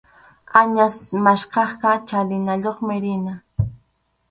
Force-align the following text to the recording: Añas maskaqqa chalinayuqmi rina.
Añas 0.61 0.97
maskaqqa 1.27 1.91
chalinayuqmi 2.07 2.95
rina. 3.03 3.33